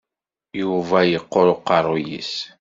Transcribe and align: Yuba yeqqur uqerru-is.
Yuba 0.61 0.99
yeqqur 1.11 1.47
uqerru-is. 1.55 2.33